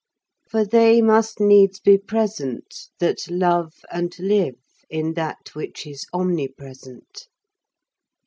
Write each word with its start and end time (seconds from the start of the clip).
132. 0.49 0.49
For 0.49 0.63
they 0.95 0.99
must 0.99 1.39
needs 1.39 1.79
be 1.79 1.95
present, 1.99 2.87
that 2.97 3.29
love 3.29 3.73
and 3.91 4.11
live 4.17 4.55
in 4.89 5.13
that 5.13 5.53
which 5.53 5.85
is 5.85 6.07
Omnipresent. 6.11 7.27